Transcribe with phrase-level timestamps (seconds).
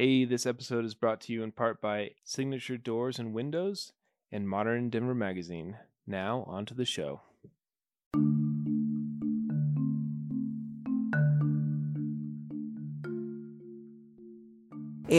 [0.00, 3.94] Hey, this episode is brought to you in part by Signature Doors and Windows
[4.30, 5.76] and Modern Denver Magazine.
[6.06, 7.22] Now, on to the show.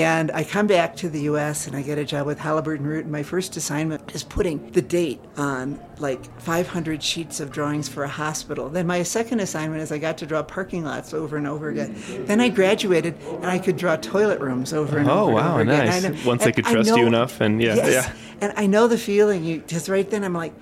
[0.01, 2.87] And I come back to the US and I get a job with Holabird and
[2.87, 3.03] Root.
[3.03, 8.03] And my first assignment is putting the date on like 500 sheets of drawings for
[8.03, 8.70] a hospital.
[8.70, 11.96] Then my second assignment is I got to draw parking lots over and over again.
[12.25, 15.33] Then I graduated and I could draw toilet rooms over and Oh, over.
[15.33, 15.99] wow, and over nice.
[15.99, 16.13] Again.
[16.13, 18.05] I know- Once they could trust you enough and yeah, yes.
[18.07, 18.13] yeah.
[18.41, 19.43] And I know the feeling.
[19.43, 20.53] You just right then I'm like,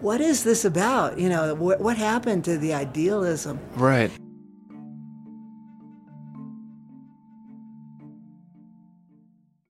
[0.00, 1.18] what is this about?
[1.18, 3.58] You know, what, what happened to the idealism?
[3.76, 4.10] Right.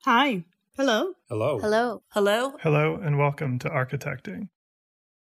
[0.04, 0.44] Hi.
[0.76, 1.14] Hello.
[1.30, 1.58] Hello.
[1.60, 2.02] Hello.
[2.10, 2.52] Hello.
[2.60, 4.48] Hello and welcome to Architecting.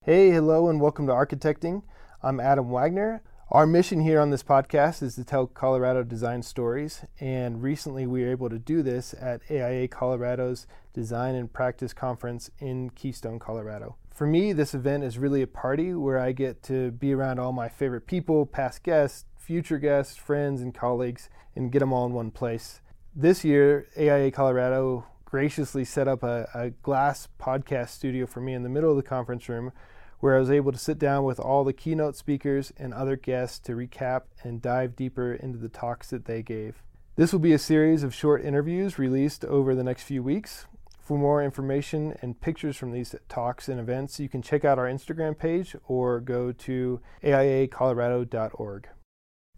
[0.04, 1.82] Hey, hello, and welcome to Architecting.
[2.22, 3.24] I'm Adam Wagner.
[3.50, 8.22] Our mission here on this podcast is to tell Colorado design stories, and recently we
[8.22, 13.96] were able to do this at AIA Colorado's Design and Practice Conference in Keystone, Colorado.
[14.14, 17.52] For me, this event is really a party where I get to be around all
[17.52, 22.12] my favorite people, past guests, future guests, friends, and colleagues, and get them all in
[22.12, 22.80] one place.
[23.14, 28.62] This year, AIA Colorado graciously set up a, a glass podcast studio for me in
[28.62, 29.72] the middle of the conference room
[30.20, 33.58] where I was able to sit down with all the keynote speakers and other guests
[33.60, 36.82] to recap and dive deeper into the talks that they gave.
[37.16, 40.66] This will be a series of short interviews released over the next few weeks.
[41.00, 44.86] For more information and pictures from these talks and events, you can check out our
[44.86, 48.88] Instagram page or go to aiacolorado.org.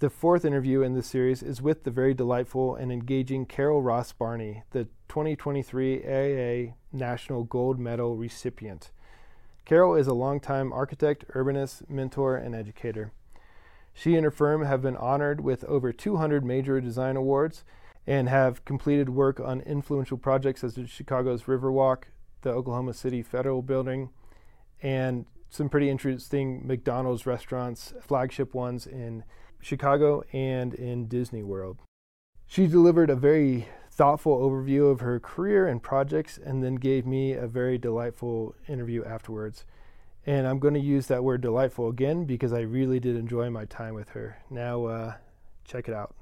[0.01, 4.15] The fourth interview in this series is with the very delightful and engaging Carol Ross
[4.15, 8.93] Barney, the 2023 AIA National Gold Medal recipient.
[9.67, 13.13] Carol is a longtime architect, urbanist, mentor, and educator.
[13.93, 17.63] She and her firm have been honored with over 200 major design awards
[18.07, 22.05] and have completed work on influential projects such as Chicago's Riverwalk,
[22.41, 24.09] the Oklahoma City Federal Building,
[24.83, 29.25] and some pretty interesting McDonald's restaurants, flagship ones in
[29.61, 31.79] Chicago and in Disney World.
[32.47, 37.33] She delivered a very thoughtful overview of her career and projects and then gave me
[37.33, 39.65] a very delightful interview afterwards.
[40.27, 43.65] And I'm going to use that word delightful again because I really did enjoy my
[43.65, 44.39] time with her.
[44.51, 45.15] Now, uh,
[45.65, 46.15] check it out.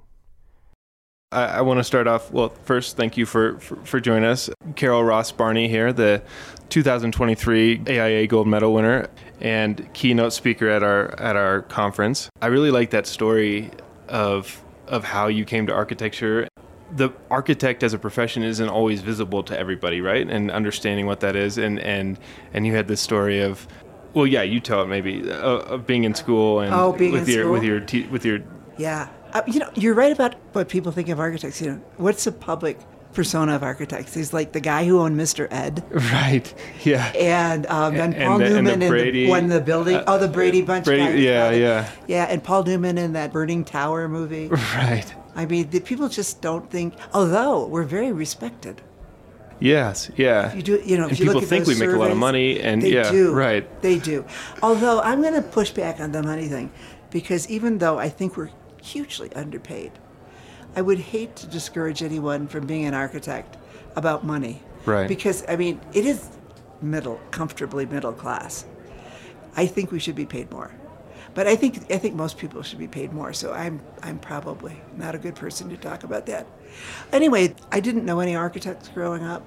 [1.30, 2.30] I, I want to start off.
[2.32, 4.48] Well, first, thank you for, for, for joining us.
[4.76, 6.22] Carol Ross Barney here, the
[6.70, 9.08] 2023 AIA Gold Medal winner
[9.40, 12.28] and keynote speaker at our at our conference.
[12.40, 13.70] I really like that story
[14.08, 16.48] of of how you came to architecture.
[16.96, 20.26] The architect as a profession isn't always visible to everybody, right?
[20.28, 22.18] And understanding what that is, and and
[22.54, 23.68] and you had this story of,
[24.14, 27.28] well, yeah, you tell it maybe uh, of being in school and Oh, being with
[27.28, 27.52] your school?
[27.52, 28.40] with your te- with your
[28.78, 29.08] Yeah.
[29.32, 31.60] Uh, you know, you're right about what people think of architects.
[31.60, 32.78] You know, what's the public
[33.12, 34.14] persona of architects?
[34.14, 35.48] He's like the guy who owned Mr.
[35.50, 35.84] Ed.
[35.90, 36.52] right,
[36.84, 37.12] yeah.
[37.14, 39.96] And um, then And Paul the- and the Newman in Brady- the, one the building.
[39.96, 40.84] uh, oh, the Brady Bunch.
[40.84, 41.90] Brady- yeah, yeah.
[42.06, 44.48] Yeah, and Paul Newman in that Burning Tower movie.
[44.74, 45.06] Right.
[45.36, 46.94] I mean, the people just don't think.
[47.14, 48.82] Although we're very respected.
[49.60, 50.10] Yes.
[50.16, 50.52] Yeah.
[50.54, 52.10] You do, you know, if And you look people at think we make a lot
[52.10, 53.32] of money, and they yeah, do.
[53.34, 53.64] right.
[53.82, 54.24] They do.
[54.62, 56.70] Although I'm going to push back on the money thing,
[57.10, 58.50] because even though I think we're
[58.88, 59.92] hugely underpaid,
[60.74, 63.56] I would hate to discourage anyone from being an architect
[63.96, 64.62] about money.
[64.86, 65.08] Right.
[65.08, 66.28] Because I mean, it is
[66.80, 68.64] middle, comfortably middle class.
[69.56, 70.70] I think we should be paid more.
[71.34, 73.32] But I think I think most people should be paid more.
[73.32, 76.46] So I'm I'm probably not a good person to talk about that.
[77.12, 79.44] Anyway, I didn't know any architects growing up.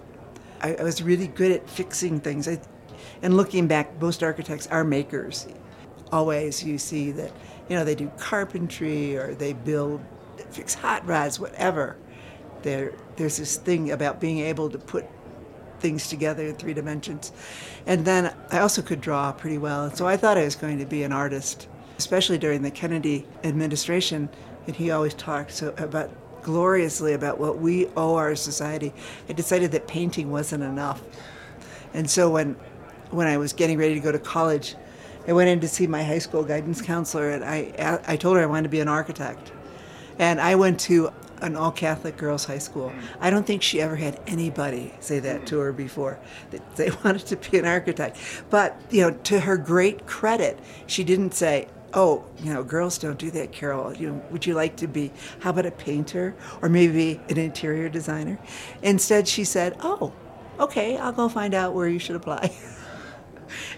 [0.61, 2.47] I, I was really good at fixing things.
[2.47, 2.59] I,
[3.21, 5.47] and looking back, most architects are makers.
[6.11, 7.31] Always you see that
[7.71, 10.01] you know they do carpentry or they build,
[10.49, 11.95] fix hot rods, whatever.
[12.63, 15.05] There there's this thing about being able to put
[15.79, 17.31] things together in three dimensions.
[17.85, 19.85] And then I also could draw pretty well.
[19.85, 23.25] And so I thought I was going to be an artist, especially during the Kennedy
[23.45, 24.27] administration.
[24.67, 26.11] And he always talked so about
[26.43, 28.93] gloriously about what we owe our society.
[29.29, 31.01] I decided that painting wasn't enough.
[31.93, 32.57] And so when
[33.11, 34.75] when I was getting ready to go to college,
[35.27, 38.43] I went in to see my high school guidance counselor and I I told her
[38.43, 39.51] I wanted to be an architect.
[40.19, 42.93] And I went to an all Catholic girls' high school.
[43.19, 46.19] I don't think she ever had anybody say that to her before,
[46.51, 48.17] that they wanted to be an architect.
[48.49, 53.17] But, you know, to her great credit, she didn't say, Oh, you know, girls don't
[53.17, 53.93] do that, Carol.
[53.93, 57.89] You know, would you like to be, how about a painter or maybe an interior
[57.89, 58.39] designer?
[58.81, 60.13] Instead, she said, Oh,
[60.57, 62.55] okay, I'll go find out where you should apply.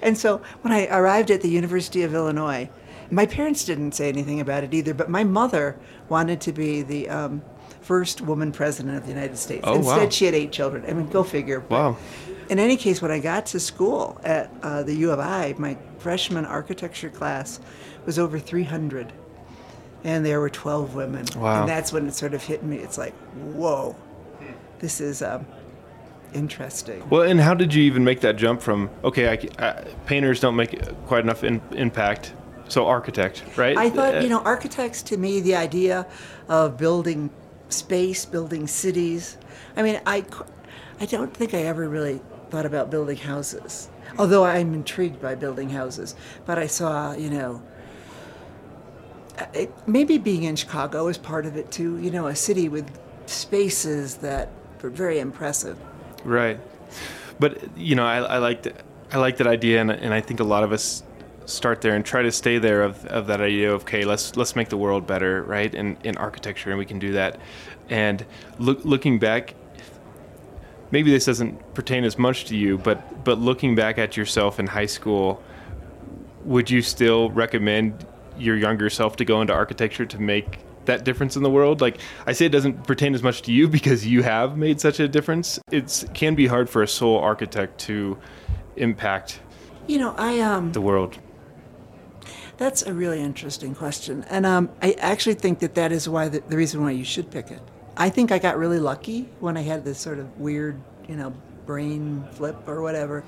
[0.02, 2.70] and so when I arrived at the University of Illinois,
[3.12, 5.78] my parents didn't say anything about it either, but my mother
[6.10, 7.42] wanted to be the um,
[7.82, 9.64] first woman president of the United States.
[9.66, 10.10] Oh, Instead, wow.
[10.10, 10.84] she had eight children.
[10.88, 11.60] I mean, go figure.
[11.60, 11.98] But Wow.
[12.50, 15.78] In any case, when I got to school at uh, the U of I, my
[15.98, 17.60] freshman architecture class
[18.06, 19.14] was over 300,
[20.04, 21.26] and there were 12 women.
[21.38, 21.62] Wow.
[21.62, 22.78] And that's when it sort of hit me.
[22.78, 23.96] It's like, whoa,
[24.80, 25.46] this is um,
[26.34, 27.08] interesting.
[27.10, 30.56] Well, and how did you even make that jump from okay, I, I, painters don't
[30.56, 32.34] make quite enough in, impact,
[32.68, 33.78] so architect, right?
[33.78, 36.06] I thought, Uh, you know, architects to me, the idea
[36.48, 37.30] of building
[37.70, 39.38] space, building cities.
[39.76, 40.26] I mean, I,
[41.00, 45.70] I don't think I ever really thought about building houses, although I'm intrigued by building
[45.70, 46.16] houses.
[46.46, 47.62] But I saw, you know,
[49.54, 51.98] it, maybe being in Chicago is part of it too.
[51.98, 54.50] You know, a city with spaces that
[54.82, 55.78] were very impressive.
[56.24, 56.60] Right.
[57.40, 58.76] But you know, I, I like.
[59.12, 61.04] I like that idea, and, and I think a lot of us
[61.46, 64.56] start there and try to stay there of, of that idea of okay, let's let's
[64.56, 65.74] make the world better, right?
[65.74, 67.40] In in architecture, and we can do that.
[67.90, 68.26] And
[68.58, 69.54] look, looking back,
[70.92, 74.68] maybe this doesn't pertain as much to you, but but looking back at yourself in
[74.68, 75.44] high school,
[76.44, 78.06] would you still recommend
[78.38, 82.00] your younger self to go into architecture to make that difference in the world like
[82.28, 85.08] i say it doesn't pertain as much to you because you have made such a
[85.08, 88.18] difference it can be hard for a sole architect to
[88.76, 89.40] impact
[89.88, 90.72] You know, I um.
[90.72, 91.20] the world
[92.58, 96.40] That's a really interesting question, and um, I actually think that that is why the,
[96.48, 97.62] the reason why you should pick it.
[97.98, 101.34] I think I got really lucky when I had this sort of weird, you know,
[101.66, 103.24] brain flip or whatever.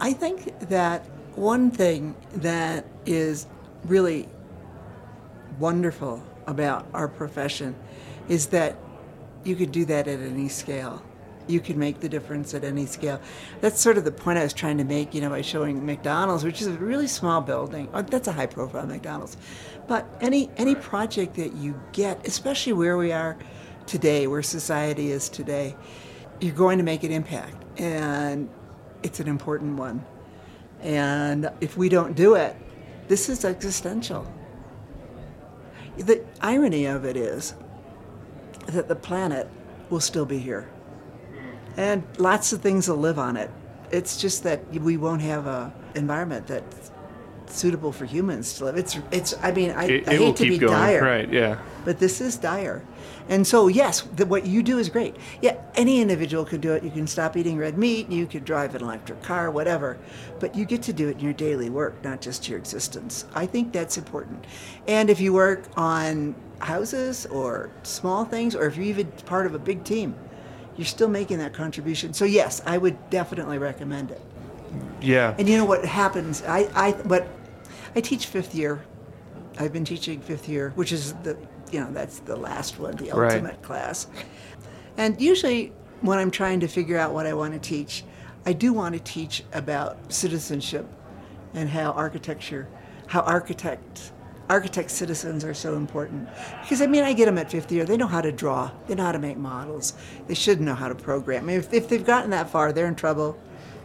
[0.00, 1.04] I think that
[1.34, 3.46] one thing that is
[3.84, 4.28] really
[5.58, 7.74] wonderful about our profession
[8.28, 8.76] is that
[9.44, 11.02] you could do that at any scale.
[11.48, 13.20] You can make the difference at any scale.
[13.60, 16.42] That's sort of the point I was trying to make, you know, by showing McDonald's,
[16.42, 17.88] which is a really small building.
[17.94, 19.36] Oh, That's a high-profile McDonald's,
[19.86, 23.36] but any any project that you get, especially where we are
[23.86, 25.76] today, where society is today,
[26.40, 28.48] you're going to make an impact, and
[29.04, 30.04] it's an important one.
[30.80, 32.56] And if we don't do it,
[33.06, 34.26] this is existential.
[35.96, 37.54] The irony of it is
[38.66, 39.48] that the planet
[39.90, 40.68] will still be here.
[41.76, 43.50] And lots of things will live on it.
[43.90, 46.90] It's just that we won't have a environment that's
[47.50, 48.76] suitable for humans to live.
[48.76, 51.02] It's it's I mean I, it, I it hate to be going dire.
[51.02, 52.82] right yeah But this is dire.
[53.28, 55.16] And so, yes, the, what you do is great.
[55.42, 56.84] Yeah, any individual could do it.
[56.84, 59.98] You can stop eating red meat, you could drive an electric car, whatever.
[60.38, 63.24] But you get to do it in your daily work, not just your existence.
[63.34, 64.44] I think that's important.
[64.86, 69.54] And if you work on houses or small things, or if you're even part of
[69.54, 70.14] a big team,
[70.76, 72.12] you're still making that contribution.
[72.12, 74.20] So, yes, I would definitely recommend it.
[75.00, 76.42] Yeah And you know what happens?
[76.42, 77.26] I, I, what,
[77.94, 78.84] I teach fifth year.
[79.58, 81.36] I've been teaching fifth year, which is the,
[81.72, 83.32] you know, that's the last one, the Right.
[83.32, 84.06] ultimate class.
[84.98, 85.72] And usually,
[86.02, 88.04] when I'm trying to figure out what I want to teach,
[88.44, 90.86] I do want to teach about citizenship
[91.54, 92.68] and how architecture,
[93.06, 94.12] how architect,
[94.50, 96.28] architect citizens are so important.
[96.60, 97.84] Because I mean, I get them at fifth year.
[97.84, 98.70] They know how to draw.
[98.86, 99.94] They know how to make models.
[100.28, 101.48] They should know how to program.
[101.48, 103.38] If, if they've gotten that far, they're in trouble.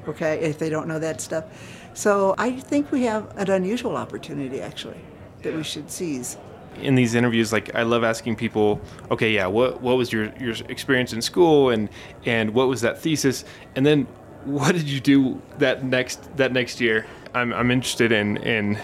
[0.08, 1.46] Okay, if they don't know that stuff.
[1.94, 5.00] So I think we have an unusual opportunity, actually,
[5.44, 6.38] that we should seize.
[6.82, 8.80] in these interviews like i love asking people
[9.12, 11.90] okay yeah what what was your your experience in school and
[12.26, 13.44] and what was that thesis
[13.76, 14.08] and then
[14.46, 18.80] what did you do that next that next year i'm i'm interested in in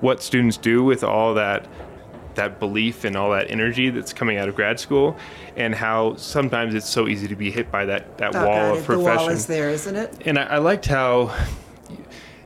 [0.00, 1.66] what students do with all that
[2.36, 5.16] that belief and all that energy that's coming out of grad school
[5.56, 8.86] and how sometimes it's so easy to be hit by that that Oh, wall of
[8.86, 10.14] the wall is there, isn't it?
[10.24, 11.34] and I, I liked how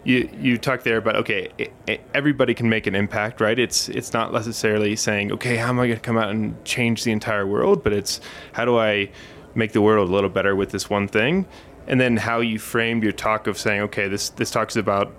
[0.04, 3.58] you you talked there about okay, e- e- everybody can make an impact, right?
[3.58, 7.04] It's it's not necessarily saying okay, how am I going to come out and change
[7.04, 8.20] the entire world, but it's
[8.52, 9.10] how do I
[9.54, 11.44] make the world a little better with this one thing,
[11.86, 15.12] and then how you framed your talk of saying okay, this this talks about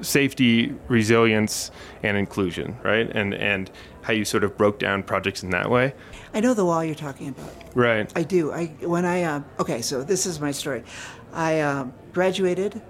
[0.00, 1.70] safety, resilience,
[2.02, 3.08] and inclusion, right?
[3.14, 3.70] And and
[4.04, 5.94] how you sort of broke down projects in that way,
[6.34, 7.50] I know the wall you're talking about.
[7.74, 8.12] right?
[8.14, 8.52] I do.
[8.52, 10.84] I when I uh, okay, so this is my story.
[11.32, 12.80] I um, graduated,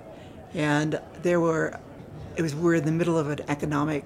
[0.52, 1.78] and there were.
[2.36, 4.04] It was we're in the middle of an economic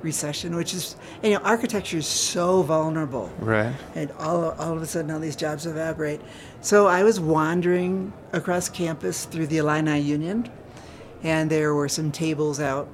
[0.00, 0.94] recession, which is
[1.24, 3.32] you know architecture is so vulnerable.
[3.40, 3.74] Right.
[3.96, 6.20] And all, all of a sudden, all these jobs evaporate.
[6.60, 10.48] So I was wandering across campus through the Illini Union,
[11.24, 12.88] and there were some tables out,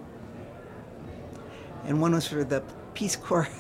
[1.85, 2.63] and one was for the
[2.95, 3.49] Peace Corps.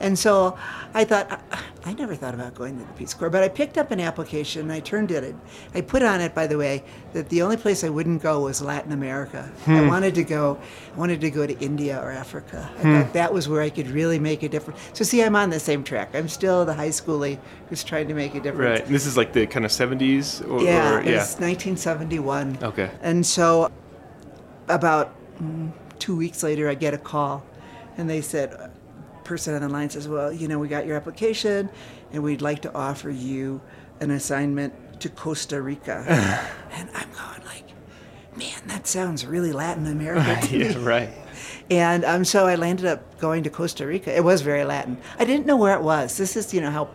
[0.00, 0.56] And so
[0.94, 1.40] I thought,
[1.84, 4.62] I, never thought about going to the Peace Corps, but I picked up an application
[4.62, 5.36] and I turned in it.
[5.74, 6.82] I put on it, by the way,
[7.12, 9.52] that the only place I wouldn't go was Latin America.
[9.66, 10.58] I wanted to go,
[10.94, 12.68] I wanted to go to India or Africa.
[12.78, 14.80] I thought that was where I could really make a difference.
[14.94, 16.14] So see, I'm on the same track.
[16.14, 18.80] I'm still the high schoolie who's trying to make a difference.
[18.80, 18.88] Right.
[18.88, 22.58] This is like the kind of 70s or Yeah, or, it was 1971.
[22.62, 22.90] Okay.
[23.02, 23.70] And so,
[24.68, 27.44] about mm, two weeks later, I get a call,
[28.00, 28.72] and they said,
[29.30, 31.70] person on the line says, "Well, you know, we got your application,
[32.12, 33.60] and we'd like to offer you
[34.00, 36.04] an assignment to Costa Rica."
[36.72, 37.64] and I'm going like,
[38.36, 41.10] "Man, that sounds really Latin American me." yeah, right.
[41.70, 44.14] And um, so I landed up going to Costa Rica.
[44.14, 44.98] It was very Latin.
[45.16, 46.16] I didn't know where it was.
[46.16, 46.90] This is, you know, how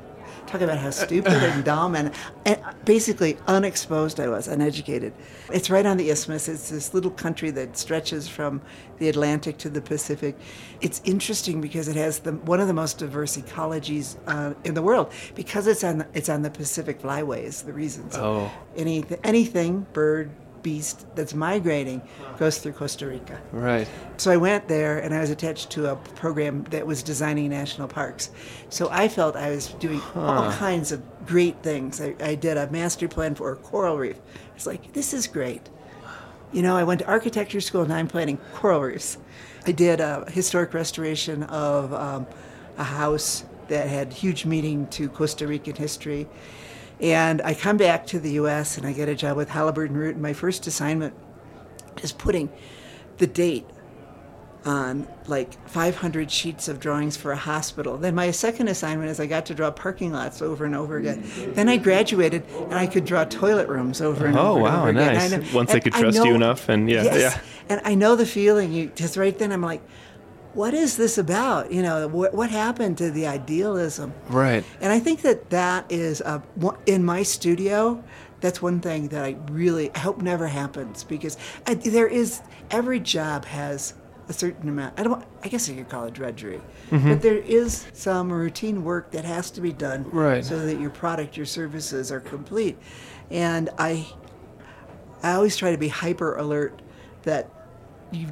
[0.48, 2.12] talk about how stupid and dumb and,
[2.46, 5.14] and basically unexposed I was, uneducated.
[5.52, 6.48] It's right on the isthmus.
[6.48, 8.62] It's this little country that stretches from
[9.00, 10.38] the Atlantic to the Pacific.
[10.82, 14.82] It's interesting because it has the, one of the most diverse ecologies uh, in the
[14.82, 18.10] world because it's on the, it's on the Pacific Flyway is the reason.
[18.12, 18.52] So Oh.
[18.76, 20.32] anything, anything, bird,
[20.66, 22.02] beast that's migrating
[22.40, 23.40] goes through Costa Rica.
[23.52, 23.88] Right.
[24.18, 27.88] So I went there and I was attached to a program that was designing national
[27.88, 28.32] parks.
[28.70, 32.02] So I felt I was doing all kinds of great things.
[32.02, 34.20] I, I did a master plan for a coral reef.
[34.56, 35.62] It's like, this is great.
[36.52, 39.20] You know, I went to architecture school and I'm planning coral reefs.
[39.68, 42.26] I did a historic restoration of um,
[42.78, 46.28] a house that had huge meaning to Costa Rican history.
[47.02, 48.78] And I come back to the U.S.
[48.78, 50.14] and I get a job with Holabird and Root.
[50.14, 51.14] And my first assignment
[52.02, 52.50] is putting
[53.18, 53.66] the date
[54.66, 57.98] on like 500 sheets of drawings for a hospital.
[57.98, 61.24] Then my second assignment is I got to draw parking lots over and over again.
[61.54, 64.56] Then I graduated and I could draw toilet rooms over and Oh, over.
[64.56, 65.14] and wow, over again.
[65.14, 65.32] nice.
[65.32, 67.16] Know- Once they could trust you enough and yeah, yes.
[67.36, 67.42] yeah.
[67.70, 68.72] And I know the feeling.
[68.74, 69.82] You just right then I'm like,
[70.56, 71.72] what is this about?
[71.72, 74.14] You know, what, what happened to the idealism?
[74.30, 74.64] Right.
[74.82, 78.04] And I think that that is uh, one- in my studio.
[78.42, 83.46] That's one thing that I really hope never happens because I, there is every job
[83.46, 83.94] has
[84.28, 85.00] a certain amount.
[85.00, 85.24] I don't.
[85.44, 86.60] I guess I could call it drudgery,
[86.90, 90.44] but there is some routine work that has to be done Right.
[90.44, 92.78] so that your product, your services are complete.
[93.32, 94.08] And I,
[95.24, 96.82] I always try to be hyper alert
[97.24, 97.50] that
[98.12, 98.28] you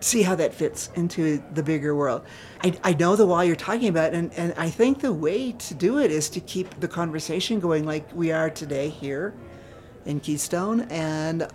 [0.00, 2.22] see how that fits into the bigger world.
[2.62, 5.74] I, I know the wall you're talking about, and, and I think the way to
[5.74, 9.34] do it is to keep the conversation going like we are today here
[10.04, 11.48] in Keystone and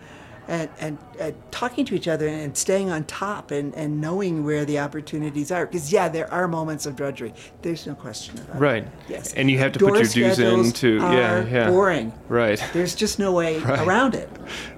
[0.48, 4.66] and, and, and talking to each other and staying on top and, and knowing where
[4.66, 5.66] the opportunities are.
[5.68, 7.34] Because, yeah, there are moments of drudgery.
[7.62, 8.84] There's no question about Right.
[8.84, 8.90] it.
[9.08, 9.34] Yes.
[9.36, 11.70] And you have to put your dues into yeah, yeah.
[11.70, 12.12] boring.
[12.28, 12.62] Right.
[12.74, 13.88] There's just no way Right.
[13.88, 14.30] around it.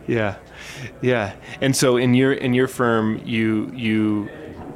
[0.06, 0.36] Yeah,
[1.02, 1.34] yeah.
[1.62, 4.30] And so in your in your firm, you you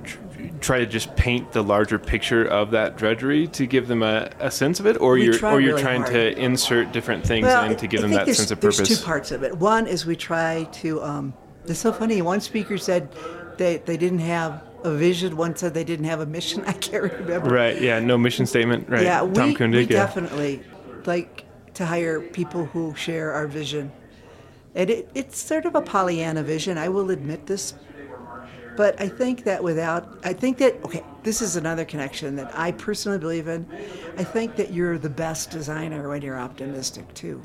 [0.03, 0.17] tr-
[0.61, 4.51] try to just paint the larger picture of that drudgery to give them a, a
[4.51, 6.13] sense of it, or We you're or you're really trying hard.
[6.13, 8.77] to insert different things Well, in to give I them that sense of purpose.
[8.77, 9.57] there's two parts of it.
[9.57, 11.01] One is we try to.
[11.03, 11.33] Um,
[11.65, 12.21] it's so funny.
[12.21, 13.09] One speaker said
[13.57, 15.35] they they didn't have a vision.
[15.35, 16.63] One said they didn't have a mission.
[16.67, 17.49] I can't remember.
[17.49, 17.81] Right.
[17.81, 17.99] Yeah.
[17.99, 18.87] No mission statement.
[18.89, 19.03] Right.
[19.03, 19.71] Yeah, Tom we, Kundig.
[19.73, 19.87] we yeah.
[20.05, 20.63] definitely
[21.05, 23.91] like to hire people who share our vision.
[24.77, 26.77] And it, it's sort of a Pollyanna vision.
[26.77, 27.73] I will admit this.
[28.77, 32.73] But I think that without, I think that, okay, this is another connection that I
[32.73, 33.65] personally believe in.
[34.17, 37.41] I think that you're the best designer when you're optimistic too.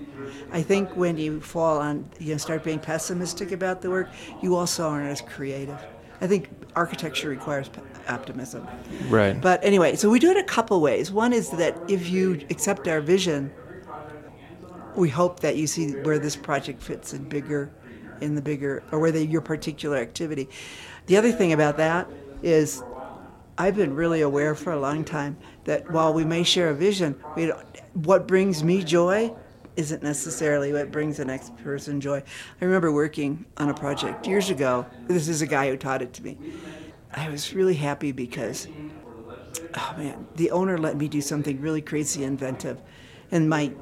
[0.53, 4.11] I think when you fall on, you know, start being pessimistic about the work,
[4.43, 5.83] you also aren't as creative.
[6.21, 7.71] I think architecture requires
[8.09, 8.69] optimism.
[9.09, 9.41] Right.
[9.41, 11.11] But anyway, so we do it a couple ways.
[11.11, 13.51] One is that if you accept our vision,
[14.97, 17.71] we hope that you see where this project fits in bigger,
[18.21, 20.49] in the bigger, or where the, your particular activity.
[21.07, 22.09] The other thing about that
[22.43, 22.83] is,
[23.59, 27.13] I've been really aware for a long time that while we may share a vision,
[27.93, 29.35] what brings me joy
[29.77, 32.23] isn't necessarily what brings the next person joy.
[32.61, 34.87] I remember working on a project years ago.
[35.07, 36.37] This is a guy who taught it to me.
[37.15, 38.69] I was really happy because
[39.75, 42.81] oh man, the owner let me do something really crazy inventive.
[43.31, 43.73] And my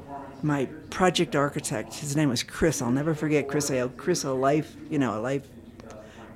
[0.43, 2.83] my project architect, his name was Chris.
[2.83, 3.71] I'll never forget Chris.
[3.71, 5.49] I owe Chris a life, you know, a life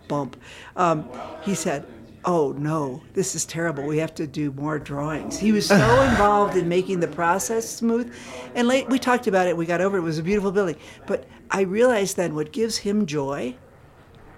[0.09, 0.37] bump.
[0.77, 1.09] Um,
[1.43, 1.87] he said,
[2.25, 3.85] "Oh no, this is terrible.
[3.85, 8.15] We have to do more drawings." He was so involved in making the process smooth,
[8.55, 9.57] and late, we talked about it.
[9.57, 10.01] We got over it.
[10.01, 13.57] It was a beautiful building, but I realized then what gives him joy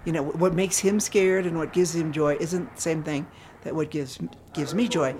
[0.07, 3.27] you know what makes him scared and what gives him joy isn't the same thing
[3.63, 4.17] that what gives
[4.53, 5.13] gives me joy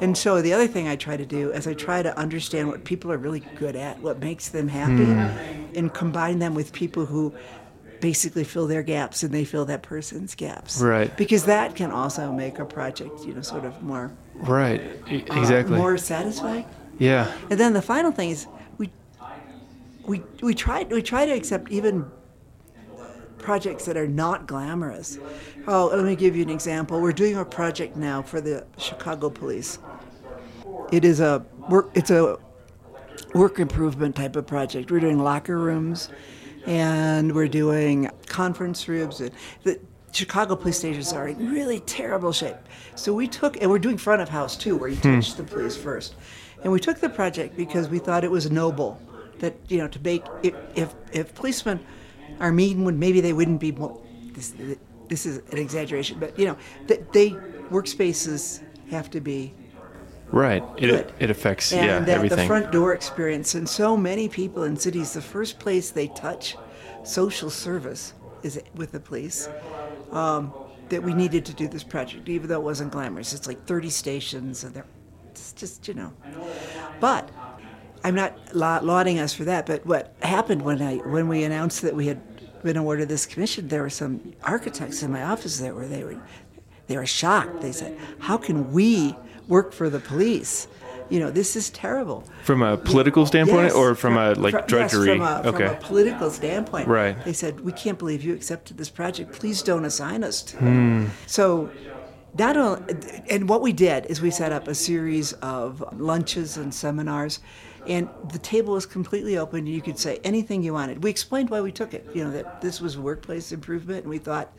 [0.00, 2.84] and so the other thing i try to do is i try to understand what
[2.84, 5.04] people are really good at what makes them happy
[5.78, 7.32] and combine them with people who
[8.00, 10.78] basically fill their gaps and they fill that person's gaps.
[10.80, 11.16] Right.
[11.16, 14.80] Because that can also make a project, you know, sort of more Right.
[15.10, 15.76] Uh, Exactly.
[15.78, 16.66] more satisfying.
[16.98, 17.32] yeah.
[17.48, 18.46] And then the final thing is
[18.76, 18.90] we
[20.06, 22.04] we we try we try to accept even
[23.44, 25.18] projects that are not glamorous.
[25.68, 27.00] Oh, let me give you an example.
[27.00, 29.78] We're doing a project now for the Chicago Police.
[30.90, 32.38] It is a work it's a
[33.34, 34.90] work improvement type of project.
[34.90, 36.08] We're doing locker rooms
[36.66, 39.30] and we're doing conference rooms and
[39.62, 39.78] the
[40.12, 42.56] Chicago police stations are in really terrible shape.
[42.94, 45.20] So we took and we're doing front of house too where you hmm.
[45.20, 46.14] teach the police first.
[46.62, 48.98] And we took the project because we thought it was noble
[49.40, 51.78] that you know to make if if, if policemen
[52.40, 54.00] are mean when maybe they wouldn't be more
[54.32, 54.54] this,
[55.08, 57.30] this is an exaggeration but you know that they
[57.70, 58.60] workspaces
[58.90, 59.52] have to be
[60.30, 60.64] Right.
[60.76, 61.12] It Good.
[61.20, 62.38] it affects and yeah that everything.
[62.38, 66.56] the front door experience and so many people in cities the first place they touch
[67.04, 69.48] social service is with the police
[70.10, 70.52] um,
[70.88, 73.90] that we needed to do this project even though it wasn't glamorous it's like 30
[73.90, 74.86] stations and they're
[75.30, 76.12] it's just you know
[77.00, 77.30] but
[78.04, 81.82] i'm not la- lauding us for that but what happened when i when we announced
[81.82, 82.20] that we had
[82.62, 86.16] been awarded this commission there were some architects in my office there where they were
[86.86, 89.14] they were shocked they said how can we
[89.48, 90.68] work for the police
[91.10, 94.66] you know this is terrible from a political standpoint Yes, or from a like fr-
[94.66, 95.06] drudgery?
[95.08, 95.66] Yes, from a, okay.
[95.66, 96.88] from a political standpoint.
[96.88, 97.22] Right.
[97.26, 99.32] They said, "We can't believe you accepted this project.
[99.32, 101.04] Please don't assign us to." Hmm.
[101.26, 101.70] So,
[102.38, 102.94] not only,
[103.28, 107.40] and what we did is we set up a series of lunches and seminars,
[107.86, 109.66] and the table was completely open.
[109.66, 111.02] You could say anything you wanted.
[111.02, 112.06] We explained why we took it.
[112.14, 114.52] You know that this was workplace improvement, and we thought.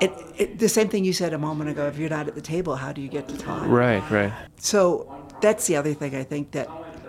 [0.00, 1.86] It, it, the same thing you said a moment ago.
[1.86, 3.66] If you're not at the table, how do you get to talk?
[3.66, 4.08] Right.
[4.10, 4.32] Right.
[4.58, 6.68] So that's the other thing I think that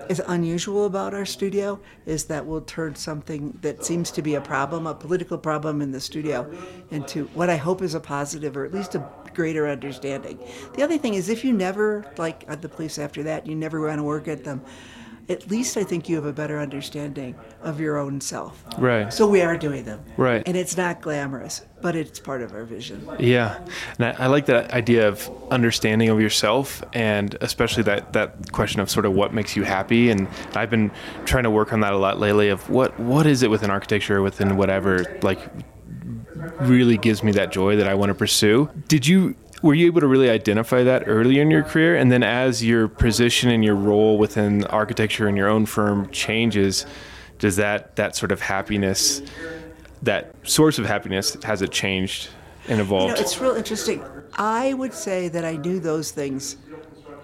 [0.10, 4.42] is unusual about our studio is that we'll turn something that seems to be a
[4.42, 6.52] problem, a political problem in the studio,
[6.92, 10.40] into what I hope is a positive or at least a greater understanding.
[10.74, 14.00] The other thing is if you never like the police after that, you never want
[14.00, 14.62] to work at them.
[15.28, 18.64] At least I think you have a better understanding of your own self.
[18.78, 19.12] Right.
[19.12, 20.04] So we are doing them.
[20.18, 20.44] Right.
[20.46, 23.10] And it's not glamorous, but it's part of our vision.
[23.18, 23.58] Yeah,
[23.98, 28.82] and I, I like that idea of understanding of yourself, and especially that that question
[28.82, 30.12] of sort of what makes you happy.
[30.12, 30.92] And I've been
[31.26, 32.50] trying to work on that a lot lately.
[32.50, 35.40] Of what what is it within architecture, within whatever, like
[36.62, 38.70] really gives me that joy that I want to pursue.
[38.88, 39.36] Did you?
[39.62, 42.88] Were you able to really identify that early in your career, and then as your
[42.88, 46.86] position and your role within architecture and your own firm changes,
[47.40, 49.22] does that that sort of happiness,
[50.04, 52.30] that source of happiness, has it changed
[52.68, 53.12] and evolved?
[53.12, 54.04] You know, it's real interesting.
[54.38, 56.58] I would say that I knew those things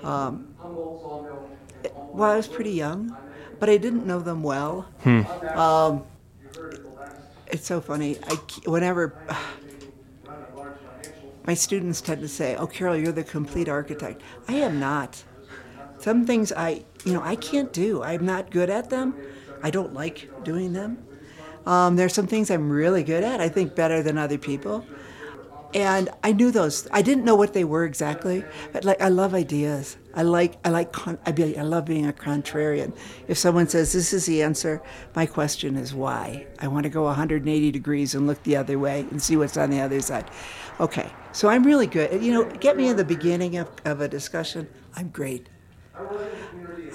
[0.04, 3.15] um, while I was pretty young,
[3.60, 4.88] but I didn't know them well.
[5.06, 6.04] Um,
[7.51, 8.17] it's so funny.
[8.27, 8.35] I,
[8.65, 9.13] whenever
[11.45, 15.23] my students tend to say, "Oh, Carol, you're the complete architect." I am not.
[15.99, 18.01] Some things I, you know, I can't do.
[18.01, 19.15] I'm not good at them.
[19.61, 20.97] I don't like doing them.
[21.65, 23.39] Um, there's some things I'm really good at.
[23.39, 24.85] I think better than other people
[25.73, 26.88] and I knew those.
[26.91, 29.97] I didn't know what they were exactly, but like I love ideas.
[30.13, 30.95] I like I like
[31.27, 32.95] I, be, I love being a contrarian.
[33.27, 34.81] If someone says this is the answer,
[35.15, 36.47] my question is why.
[36.60, 39.69] I want to go 180 degrees and look the other way and see what's on
[39.69, 40.29] the other side.
[40.79, 42.21] Okay, so I'm really good.
[42.23, 44.67] You know, get me in the beginning of, of a discussion.
[44.95, 45.47] I'm great.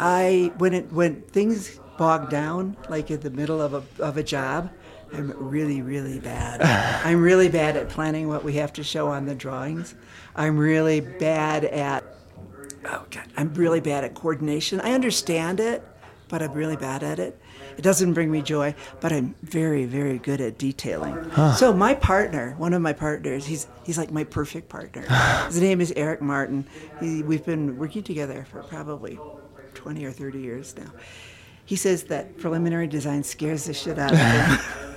[0.00, 4.22] I when it when things bog down, like in the middle of a of a
[4.22, 4.70] job,
[5.16, 6.60] I'm really really bad.
[7.04, 9.94] I'm really bad at planning what we have to show on the drawings.
[10.34, 12.04] I'm really bad at
[12.84, 14.80] oh god, I'm really bad at coordination.
[14.80, 15.82] I understand it,
[16.28, 17.40] but I'm really bad at it.
[17.76, 21.30] It doesn't bring me joy, but I'm very, very good at detailing.
[21.56, 25.02] So my partner, one of my partners, he's he's like my perfect partner.
[25.46, 26.66] His name is Eric Martin.
[27.00, 29.18] He, we've been working together for probably
[29.74, 30.90] 20 or 30 years now.
[31.66, 34.58] He says that preliminary design scares the shit out of him.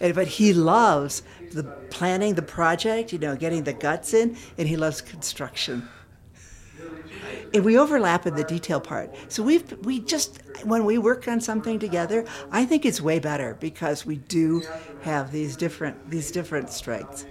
[0.00, 4.68] And, but he loves the planning the project, you know, getting the guts in, and
[4.68, 5.88] he loves construction.
[7.54, 9.14] And we overlap in the detail part.
[9.28, 13.56] So we've we just when we work on something together, I think it's way better
[13.60, 14.62] because we do
[15.02, 17.24] have these different these different strengths.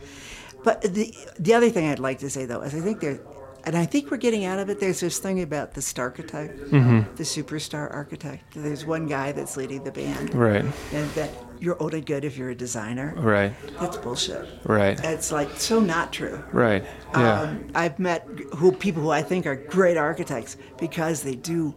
[0.64, 3.20] But the the other thing I'd like to say though is I think there
[3.66, 4.80] and I think we're getting out of it.
[4.80, 7.16] There's this thing about the star architect, mm-hmm.
[7.16, 8.44] the superstar architect.
[8.56, 10.64] There's one guy that's leading the band, Right.
[10.94, 13.14] and that you're only good if you're a designer.
[13.18, 13.54] Right.
[13.80, 14.46] That's bullshit.
[14.66, 15.00] Right.
[15.04, 16.44] It's like so not true.
[16.52, 16.84] Right.
[17.14, 17.42] Yeah.
[17.42, 21.76] Um, I've met who people who I think are great architects because they do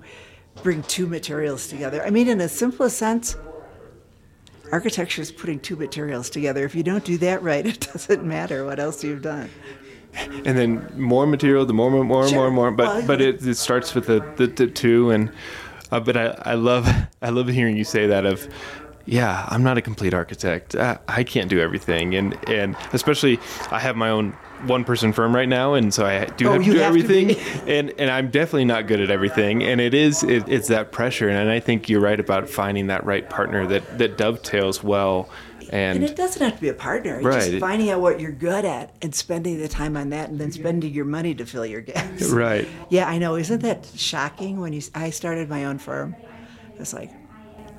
[0.63, 2.03] bring two materials together.
[2.05, 3.37] I mean, in the simplest sense,
[4.73, 6.65] architecture is putting two materials together.
[6.65, 9.51] If you don't do that right, it doesn't matter what else you've done.
[10.15, 12.39] and then more material, the more, more, more, Sure.
[12.39, 12.71] more, more.
[12.71, 15.31] But Well, but it, it starts with the the, the two, and
[15.93, 16.89] uh, but I, I love
[17.23, 18.49] I love hearing you say that of.
[19.11, 20.75] Yeah, I'm not a complete architect.
[20.77, 23.41] I, I can't do everything, and and especially
[23.71, 24.33] I have my own
[24.67, 26.93] one person firm right now, and so I do Oh, have to you do have
[26.93, 27.73] to everything, be.
[27.79, 31.29] and and I'm definitely not good at everything, and it is it, it's that pressure,
[31.29, 35.31] and I think you're right about finding that right partner that that dovetails well,
[35.71, 37.17] And and it doesn't have to be a partner.
[37.17, 37.41] It's Right.
[37.51, 40.53] Just finding out what you're good at and spending the time on that and then
[40.53, 42.29] spending your money to fill your gaps.
[42.29, 42.69] right.
[42.91, 43.37] Yeah, I know.
[43.37, 46.15] Isn't that shocking when you s- I started my own firm?
[46.79, 47.11] It's like,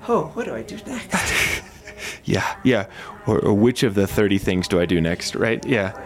[0.07, 1.63] oh, what do I do next?
[2.23, 2.85] Yeah, yeah.
[3.27, 5.65] Or, or which of the 30 things do I do next, right?
[5.65, 5.99] Yeah.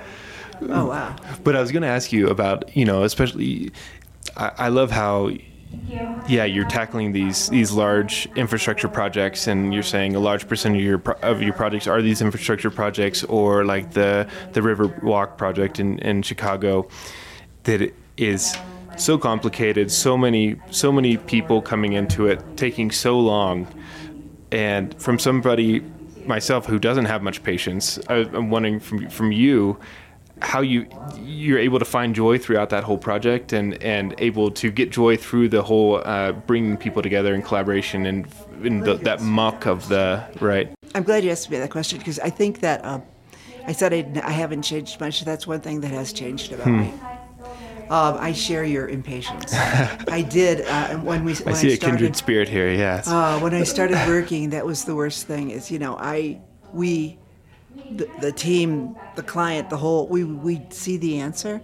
[0.62, 1.16] oh, wow.
[1.44, 3.72] But I was going to ask you about, you know, especially,
[4.38, 5.32] I, I love how,
[6.28, 10.82] yeah, you're tackling these these large infrastructure projects, and you're saying a large percent of
[10.82, 15.80] your pro- of your projects are these infrastructure projects, or like the the Riverwalk project
[15.80, 16.88] in in Chicago,
[17.64, 18.56] that is
[18.98, 23.68] so complicated, so many so many people coming into it, taking so long
[24.54, 25.82] and from somebody
[26.26, 29.78] myself who doesn't have much patience, I, I'm wondering from from you
[30.42, 30.86] how you
[31.22, 35.18] you're able to find joy throughout that whole project and and able to get joy
[35.18, 38.28] through the whole uh, bringing people together in collaboration and
[38.64, 40.70] in the, that muck of the right.
[40.96, 43.02] I'm glad you asked me that question because I think that um,
[43.68, 45.24] I said I, I haven't changed much.
[45.26, 46.82] That's one thing that has changed about Hmm.
[46.82, 46.94] me.
[47.90, 49.54] Um, I share your impatience.
[49.54, 51.34] I did uh, when we.
[51.44, 52.72] When I see a started, kindred spirit here.
[52.72, 53.08] Yes.
[53.08, 55.52] Uh, when I started working, that was the worst thing.
[55.52, 56.40] Is you know I
[56.72, 57.18] we
[57.92, 61.62] the, the team, the client, the whole we we see the answer,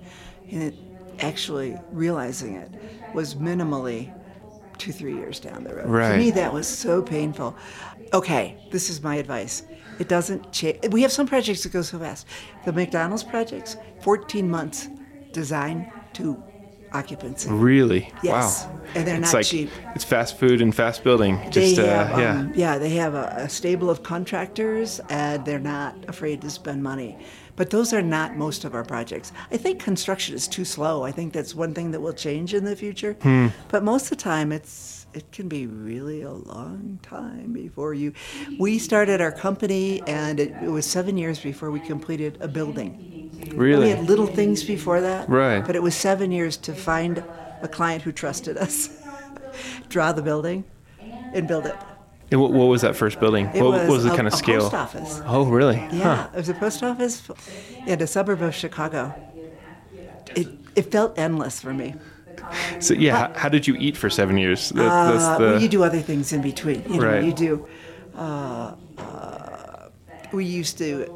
[0.52, 0.76] and it
[1.20, 2.72] actually realizing it
[3.14, 4.12] was minimally
[4.78, 5.86] two three years down the road.
[5.86, 6.18] For Right.
[6.18, 7.56] me, that was so painful.
[8.14, 9.64] Okay, this is my advice.
[10.00, 10.80] It doesn't change.
[10.92, 12.26] We have some projects that go so fast.
[12.66, 14.88] The McDonald's projects, 14 months,
[15.34, 16.42] design to
[16.92, 17.50] occupancy.
[17.52, 18.12] really?
[18.24, 18.80] Yes, Wow.
[18.96, 19.70] and they're it's not like, cheap.
[19.96, 21.38] It's fast food and fast building.
[21.46, 22.32] They Just uh, yeah.
[22.32, 26.82] um, yeah, they have a, a stable of contractors, and they're not afraid to spend
[26.82, 27.18] money.
[27.60, 29.34] But those are not most of our projects.
[29.52, 31.04] I think construction is too slow.
[31.04, 33.18] I think that's one thing that will change in the future.
[33.22, 33.48] Hmm.
[33.68, 38.14] But most of the time, it's it can be really a long time before you.
[38.58, 43.30] We started our company, and it, it was seven years before we completed a building.
[43.54, 43.88] Really?
[43.88, 45.28] We had little things before that.
[45.28, 45.60] Right.
[45.60, 47.22] But it was seven years to find
[47.62, 49.04] a client who trusted us,
[49.90, 50.64] draw the building,
[51.34, 51.76] and build it.
[52.32, 53.48] And what, what was that first building?
[53.48, 54.62] What, was was the a- kind of a scale?
[54.70, 55.22] post office.
[55.26, 55.78] Oh, really?
[55.92, 57.28] Yeah, it was a post office
[57.88, 59.14] in a suburb of Chicago.
[60.36, 61.96] It, it felt endless for me.
[62.80, 64.70] So yeah, how, how did you eat for seven years?
[64.70, 66.84] That, that's Uh, the, well, you do other things in between.
[66.88, 67.24] You know, Right.
[67.24, 67.68] you do.
[68.16, 69.90] Uh, uh,
[70.32, 71.16] we used to.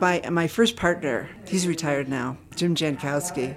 [0.00, 3.56] My my first partner, he's retired now, Jim Jankowski,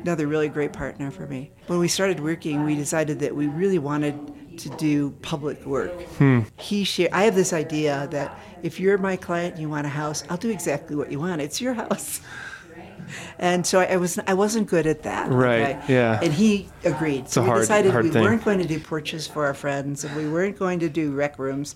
[0.00, 1.50] another really great partner for me.
[1.66, 4.16] When we started working, we decided that we really wanted
[4.58, 5.92] to do public work.
[6.18, 6.40] Hmm.
[6.56, 7.08] He share.
[7.12, 10.36] I have this idea that if you're my client and you want a house, I'll
[10.36, 11.40] do exactly what you want.
[11.40, 12.20] It's your house.
[13.38, 15.30] And so I was I wasn't good at that.
[15.30, 16.20] Right, yeah.
[16.22, 17.28] And he agreed.
[17.28, 18.22] So a we hard- decided hard we thing.
[18.22, 21.38] weren't going to do porches for our friends, and we weren't going to do rec
[21.38, 21.74] rooms,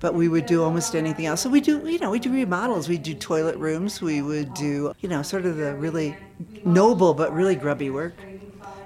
[0.00, 1.40] but we would do almost anything else.
[1.40, 2.88] So we do, you know, we do remodels.
[2.88, 4.00] We do toilet rooms.
[4.00, 6.16] We would do, you know, sort of the really
[6.64, 8.14] noble but really grubby work.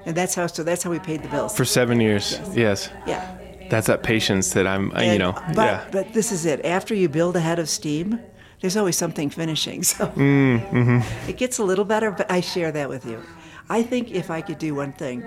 [0.07, 0.47] And that's how.
[0.49, 1.57] So that's how we paid the bills.
[1.57, 2.41] for seven years.
[2.55, 2.91] Yes.
[3.07, 3.39] yeah.
[3.71, 5.89] That's that patience that I'm, I- you know, But yeah.
[5.91, 6.65] but this is it.
[6.65, 8.19] After you build a head of steam,
[8.61, 9.83] there's always something finishing.
[9.93, 11.29] So Mm-hmm.
[11.31, 12.11] it gets a little better.
[12.11, 13.23] But I share that with you.
[13.71, 15.25] I think if I could do one thing,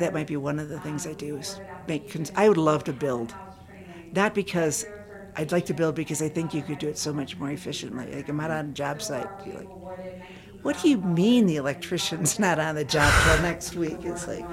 [0.00, 2.16] that might be one of the things I do is make.
[2.34, 3.34] I would love to build,
[4.12, 4.86] not because
[5.36, 8.06] I'd like to build because I think you could do it so much more efficiently.
[8.12, 9.68] Like I'm out on a job site, like.
[10.62, 13.98] What do you mean the electrician's not on the job till next week?
[14.02, 14.44] It's like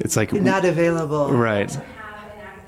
[0.00, 1.32] It's like not available.
[1.32, 1.76] right.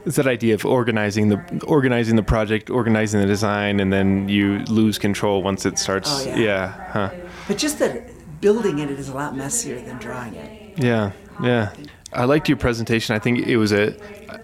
[0.07, 4.59] It's that idea of organizing the organizing the project, organizing the design, and then you
[4.67, 6.11] lose control once it starts.
[6.11, 6.37] Oh, yeah.
[6.37, 6.91] yeah.
[6.93, 7.11] Huh.
[7.49, 8.11] But just that
[8.43, 10.79] building it is a lot messier than drawing it.
[10.79, 11.73] Yeah, yeah.
[12.15, 13.15] I liked your presentation.
[13.15, 13.95] I think it was a.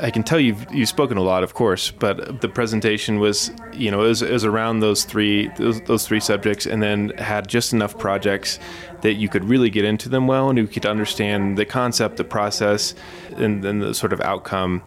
[0.00, 3.90] I can tell you've you've spoken a lot, of course, but the presentation was, you
[3.90, 7.48] know, it was, it was around those three those, those three subjects, and then had
[7.48, 8.58] just enough projects
[9.02, 12.24] that you could really get into them well, and you could understand the concept, the
[12.24, 12.94] process,
[13.36, 14.82] and then the sort of outcome.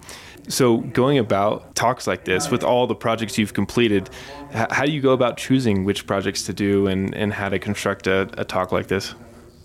[0.50, 4.10] So, going about talks like this with all the projects you've completed,
[4.52, 8.08] how do you go about choosing which projects to do and, and how to construct
[8.08, 9.15] a, a talk like this?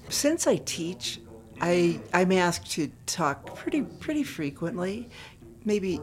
[0.08, 1.20] Since I teach,
[1.60, 5.08] I I'm asked to talk pretty pretty frequently,
[5.64, 6.00] maybe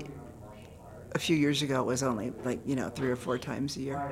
[1.14, 3.82] a few years ago it was only like you know three or four times a
[3.82, 4.12] year.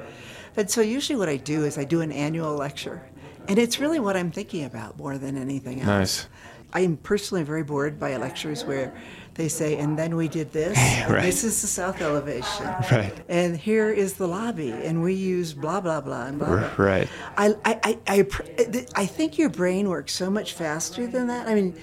[0.56, 3.04] And so usually what I do is I do an annual lecture,
[3.48, 5.88] and it's really what I'm thinking about more than anything else.
[5.88, 6.28] Nice.
[6.74, 8.94] I'm personally very bored by lectures where
[9.36, 10.78] they say, and then we did this.
[11.10, 11.24] Right.
[11.24, 12.66] This is the south elevation.
[12.90, 13.14] Right.
[13.28, 16.48] And here is the lobby, and we use blah blah blah and blah.
[16.48, 16.70] blah.
[16.78, 17.10] Right.
[17.38, 21.48] I, I, I, I, I think your brain works so much faster than that.
[21.48, 21.76] I mean,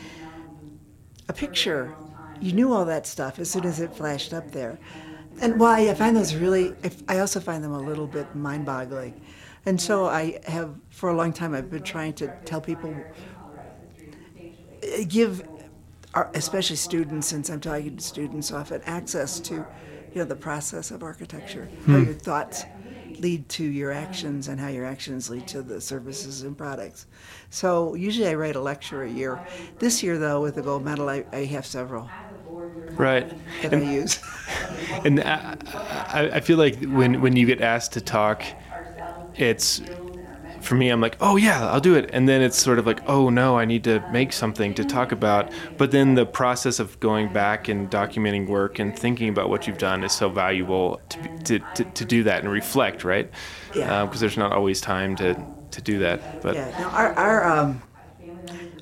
[1.28, 1.94] a picture,
[2.40, 4.78] you knew all that stuff as soon as it flashed up there.
[5.40, 6.74] And why I find those really,
[7.08, 9.20] I also find them a little bit mind boggling.
[9.66, 12.94] And so I have, for a long time, I've been trying to tell people,
[14.82, 15.46] uh, give,
[16.14, 19.66] our- especially students, since I'm talking to students often, access to, you
[20.14, 22.04] know, the process of architecture, how hmm.
[22.04, 22.64] your thoughts
[23.18, 27.06] lead to your actions and how your actions lead to the services and products.
[27.50, 29.38] So usually I write a lecture a year.
[29.78, 32.08] This year, though, with the gold medal, I, I have several
[32.96, 33.32] Right.
[33.62, 34.20] that I use.
[35.04, 35.56] And I,
[36.12, 38.42] I, I feel like when when you get asked to talk,
[39.36, 39.80] it's
[40.70, 40.88] for me.
[40.88, 42.10] I'm like, oh yeah, I'll do it.
[42.12, 45.10] And then it's sort of like, oh no, I need to make something to talk
[45.10, 45.50] about.
[45.76, 49.78] But then the process of going back and documenting work and thinking about what you've
[49.78, 53.28] done is so valuable to to, to, to do that and reflect, right?
[53.74, 54.04] Yeah.
[54.04, 55.34] Because there's not always time to
[55.72, 56.40] to do that.
[56.40, 56.70] But Yeah.
[56.78, 57.82] Now, our our um,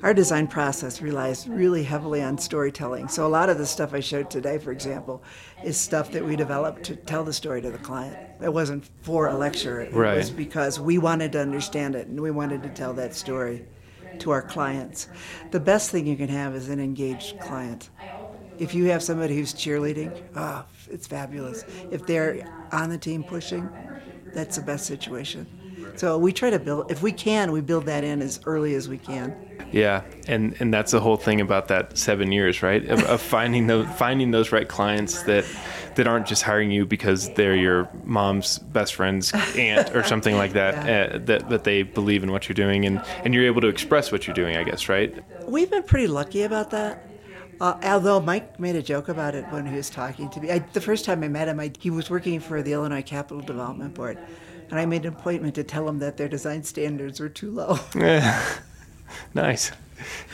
[0.01, 3.07] our design process relies really heavily on storytelling.
[3.09, 5.23] So a lot of the stuff I showed today, for example,
[5.63, 8.17] is stuff that we developed to tell the story to the client.
[8.41, 9.81] It wasn't for a lecture.
[9.81, 10.15] It Right.
[10.15, 13.65] was because we wanted to understand it and we wanted to tell that story
[14.19, 15.07] to our clients.
[15.51, 17.89] The best thing you can have is an engaged client.
[18.57, 21.65] If you have somebody who's cheerleading, ah, it's fabulous.
[21.91, 23.69] If they're on the team pushing,
[24.33, 25.58] that's the best situation.
[25.95, 28.87] So we try to build, if we can, we build that in as early as
[28.87, 29.35] we can.
[29.71, 32.83] Yeah, and and that's the whole thing about that seven years, right?
[32.87, 35.45] Of, of finding those finding those right clients that
[35.95, 40.53] that aren't just hiring you because they're your mom's best friend's aunt or something like
[40.53, 40.69] that.
[40.89, 41.09] Yeah.
[41.13, 44.11] Uh, that that they believe in what you're doing and and you're able to express
[44.11, 44.55] what you're doing.
[44.55, 45.13] I guess, right?
[45.47, 47.05] We've been pretty lucky about that.
[47.59, 50.51] Uh, although Mike made a joke about it when he was talking to me.
[50.51, 53.41] I, the first time I met him, I, he was working for the Illinois Capital
[53.41, 54.17] Development Board.
[54.69, 57.77] And I made an appointment to tell them that their design standards were too low.
[57.95, 58.43] Yeah.
[59.33, 59.71] Nice.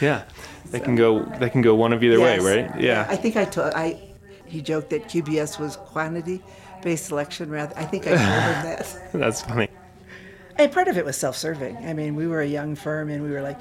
[0.02, 0.24] Yeah,
[0.70, 2.42] they can go they can go one of either Yes.
[2.44, 2.80] way, right?
[2.82, 3.08] Yeah.
[3.10, 4.00] I think I told I.
[4.46, 7.74] He joked that QBS was quantity-based selection rather.
[7.78, 8.28] I think I told him
[8.64, 9.12] that.
[9.14, 9.70] that's funny.
[10.58, 11.78] And part of it was self-serving.
[11.78, 13.60] I mean, we were a young firm, and we were like,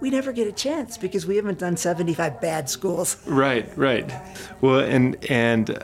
[0.00, 3.16] we never get a chance because we haven't done 75 bad schools.
[3.26, 4.12] Right, right.
[4.60, 5.82] Well, and and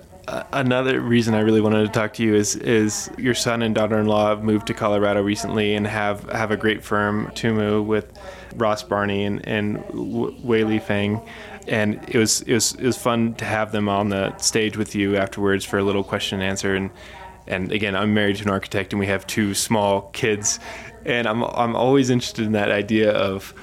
[0.53, 4.29] another reason I really wanted to talk to you is is your son and daughter-in-law
[4.29, 8.19] have moved to Colorado recently and have have a great firm, Tumu, with
[8.57, 11.21] Ross Barney and and W- Wei Li Feng.
[11.69, 14.95] And it was it was it was fun to have them on the stage with
[14.95, 16.75] you afterwards for a little question and answer.
[16.75, 16.91] And
[17.47, 20.61] and again, I'm married to an architect, and we have two small kids,
[21.05, 23.55] and I'm I'm always interested in that idea of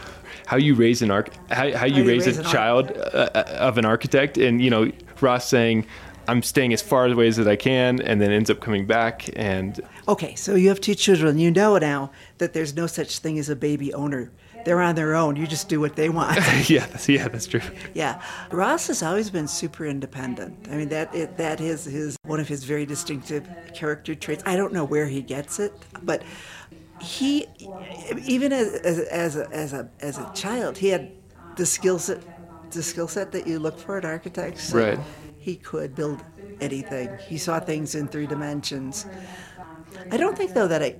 [0.48, 3.44] how you raise an arch how, how you you raise, raise a child uh, uh,
[3.60, 5.86] of an architect and you know ross saying
[6.28, 9.82] i'm staying as far away as i can and then ends up coming back and
[10.08, 11.38] Okay, so you have two children.
[11.38, 14.32] You know now that there's no such thing as a baby owner.
[14.64, 15.36] They're on their own.
[15.36, 16.38] You just do what they want.
[16.70, 17.62] yeah that's, yeah that's true
[17.94, 20.68] yeah, Ross has always been super independent.
[20.72, 24.44] I mean that it, that is his one of his very distinctive character traits.
[24.46, 26.24] I don't know where he gets it, but
[27.00, 27.48] he
[28.26, 31.12] even as as, as a as a as a child he had
[31.56, 32.22] the skill set
[32.72, 34.64] the skill set that you look for in architects.
[34.70, 35.00] So Right.
[35.48, 36.26] He could build
[36.60, 37.10] anything.
[37.26, 39.06] He saw things in three dimensions.
[40.12, 40.98] I don't think though that I.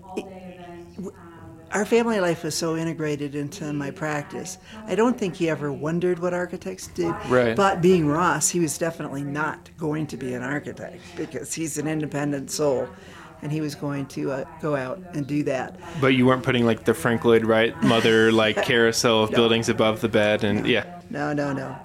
[1.74, 4.58] Our family life was so integrated into my practice.
[4.86, 7.14] I don't think he ever wondered what architects did.
[7.28, 7.58] Right.
[7.58, 11.86] But being Ross, he was definitely not going to be an architect because he's an
[11.86, 12.88] independent soul,
[13.42, 15.78] and he was going to uh, go out and do that.
[16.00, 20.00] but you weren't putting like the frank lloyd wright mother like carousel of buildings above
[20.00, 21.78] the bed and yeah No, no, no.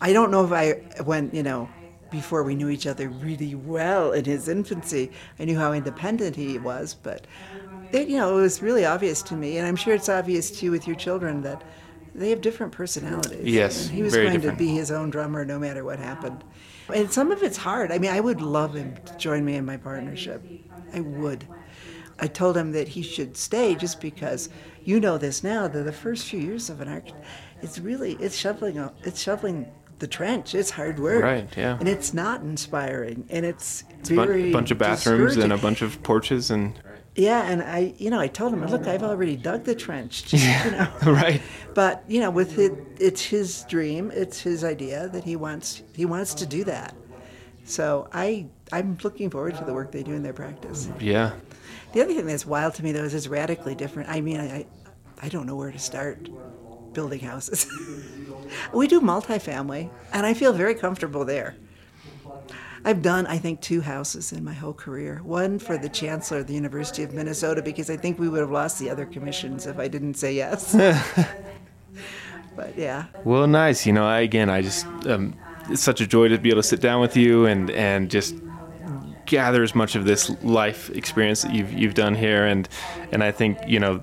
[0.00, 1.68] I don't know if I, when, you know,
[2.10, 6.58] before we knew each other really well in his infancy, I knew how independent he
[6.58, 7.26] was, but,
[7.92, 10.64] it, you know, it was really obvious to me, and I'm sure it's obvious to
[10.66, 11.62] you with your children that
[12.14, 13.44] they have different personalities.
[13.46, 14.58] Yes, And he was going different.
[14.58, 16.42] to be his own drummer no matter what happened.
[16.92, 17.92] And some of it's hard.
[17.92, 20.42] I mean, I would love him to join me in my partnership.
[20.92, 21.46] I would.
[22.18, 24.48] I told him that he should stay just because
[24.82, 27.24] you know this now that the first few years of an architect,
[27.62, 30.54] it's really it's shoveling it's shoveling the trench.
[30.54, 31.76] It's hard work, Right, yeah.
[31.78, 35.82] and it's not inspiring, and it's, a bun- very bunch of bathrooms and a bunch
[35.82, 36.78] of porches and
[37.14, 37.50] yeah.
[37.50, 40.70] And I, you know, I told him, look, I've already dug the trench, just, you
[40.70, 40.88] know.
[41.12, 41.42] right
[41.74, 46.04] But you know, with it, it's his dream, it's his idea that he wants he
[46.06, 46.94] wants to do that.
[47.64, 50.88] So I I'm looking forward to the work they do in their practice.
[51.00, 51.32] Yeah.
[51.92, 54.08] The other thing that's wild to me though is it's radically different.
[54.10, 54.66] I mean, I
[55.20, 56.28] I don't know where to start
[56.98, 57.64] building houses.
[58.74, 61.54] we do multifamily, and I feel very comfortable there.
[62.84, 65.20] I've done, I think, two houses in my whole career.
[65.22, 68.50] One for the chancellor of the University of Minnesota because I think we would have
[68.50, 70.74] lost the other commissions if I didn't say yes.
[72.56, 73.04] but yeah.
[73.22, 73.86] Well, nice.
[73.86, 75.36] You know, I, again, I just um,
[75.70, 78.34] it's such a joy to be able to sit down with you and and just
[79.26, 82.68] gather as much of this life experience that you've you've done here, and
[83.12, 84.02] and I think you know.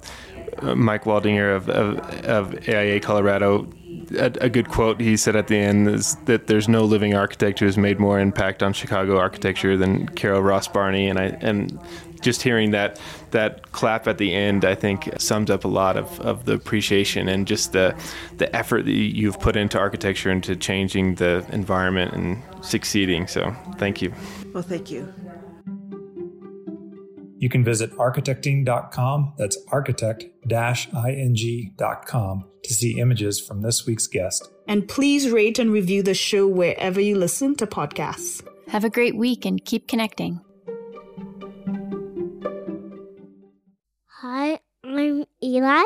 [0.61, 3.67] Mike Waldinger of, of, of AIA Colorado
[4.11, 7.59] a, a, good quote he said at the end is that there's no living architect
[7.59, 11.79] who has made more impact on Chicago architecture than Carol Ross Barney, and I and
[12.21, 12.99] just hearing that
[13.31, 17.27] that clap at the end, I think sums up a lot of, of the appreciation
[17.27, 17.95] and just the
[18.37, 23.27] the effort that you've put into architecture and to changing the environment and succeeding.
[23.27, 24.13] So thank you.
[24.53, 25.13] Well, thank you.
[27.45, 29.33] You can visit architecting.com.
[29.37, 34.49] That's architect-ing.com to see images from this week's guest.
[34.67, 38.43] And please rate and review the show wherever you listen to podcasts.
[38.69, 40.41] Have a great week and keep connecting.
[44.07, 45.83] Hi, I'm Eli.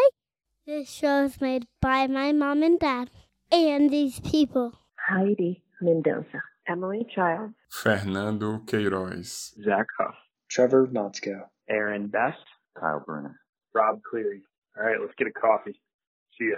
[0.66, 3.10] This show is made by my mom and dad
[3.52, 4.80] and these people.
[5.10, 6.42] Heidi Mendoza.
[6.70, 7.54] Emily Childs.
[7.70, 9.56] Fernando Queiroz.
[9.62, 10.16] Zach Huff.
[10.50, 11.44] Trevor Motzko.
[11.70, 12.44] Aaron Best.
[12.80, 13.40] Kyle Bruner.
[13.74, 14.42] Rob Cleary.
[14.78, 15.80] All right, let's get a coffee.
[16.38, 16.58] See ya.